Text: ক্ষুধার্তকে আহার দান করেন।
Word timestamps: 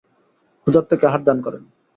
ক্ষুধার্তকে 0.61 1.03
আহার 1.07 1.21
দান 1.27 1.37
করেন। 1.45 1.63